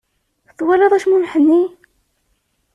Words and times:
Twalaḍ 0.57 0.93
acmumeḥ-nni? 0.97 1.61